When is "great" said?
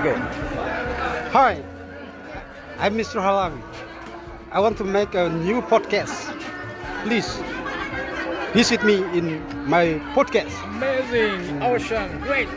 12.24-12.48